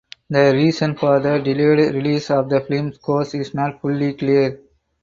[0.31, 4.59] The reason for the delayed release of the film scores is not fully clear.